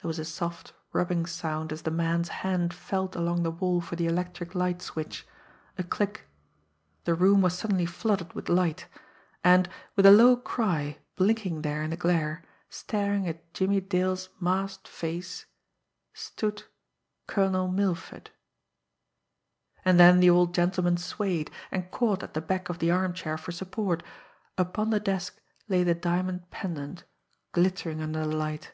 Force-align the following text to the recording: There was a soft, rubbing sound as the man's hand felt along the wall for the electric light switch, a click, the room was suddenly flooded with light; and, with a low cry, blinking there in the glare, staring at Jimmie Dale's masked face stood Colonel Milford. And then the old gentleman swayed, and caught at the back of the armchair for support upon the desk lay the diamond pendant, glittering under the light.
There 0.00 0.06
was 0.08 0.20
a 0.20 0.24
soft, 0.24 0.74
rubbing 0.92 1.26
sound 1.26 1.72
as 1.72 1.82
the 1.82 1.90
man's 1.90 2.28
hand 2.28 2.72
felt 2.72 3.16
along 3.16 3.42
the 3.42 3.50
wall 3.50 3.80
for 3.80 3.96
the 3.96 4.06
electric 4.06 4.54
light 4.54 4.80
switch, 4.80 5.26
a 5.76 5.82
click, 5.82 6.28
the 7.02 7.16
room 7.16 7.42
was 7.42 7.58
suddenly 7.58 7.84
flooded 7.84 8.32
with 8.32 8.48
light; 8.48 8.86
and, 9.42 9.68
with 9.96 10.06
a 10.06 10.12
low 10.12 10.36
cry, 10.36 11.00
blinking 11.16 11.62
there 11.62 11.82
in 11.82 11.90
the 11.90 11.96
glare, 11.96 12.44
staring 12.70 13.26
at 13.26 13.52
Jimmie 13.52 13.80
Dale's 13.80 14.28
masked 14.38 14.86
face 14.86 15.46
stood 16.14 16.62
Colonel 17.26 17.66
Milford. 17.66 18.30
And 19.84 19.98
then 19.98 20.20
the 20.20 20.30
old 20.30 20.54
gentleman 20.54 20.96
swayed, 20.96 21.50
and 21.72 21.90
caught 21.90 22.22
at 22.22 22.34
the 22.34 22.40
back 22.40 22.68
of 22.68 22.78
the 22.78 22.92
armchair 22.92 23.36
for 23.36 23.50
support 23.50 24.04
upon 24.56 24.90
the 24.90 25.00
desk 25.00 25.40
lay 25.66 25.82
the 25.82 25.96
diamond 25.96 26.48
pendant, 26.52 27.02
glittering 27.52 28.00
under 28.00 28.20
the 28.24 28.36
light. 28.36 28.72